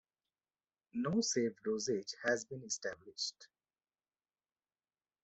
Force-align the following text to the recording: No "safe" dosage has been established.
No 0.93 1.21
"safe" 1.21 1.61
dosage 1.61 2.15
has 2.23 2.43
been 2.43 2.63
established. 2.63 3.49